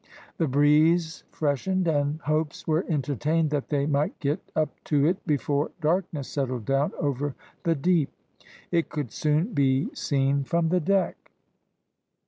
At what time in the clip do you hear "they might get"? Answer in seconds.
3.69-4.39